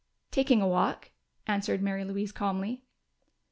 "Taking 0.31 0.63
a 0.63 0.67
walk," 0.67 1.11
answered 1.45 1.83
Mary 1.83 2.03
Louise 2.03 2.31
calmly. 2.31 2.81